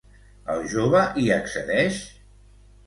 El 0.53 0.63
jove 0.71 1.03
hi 1.25 1.29
accedeix? 1.37 2.03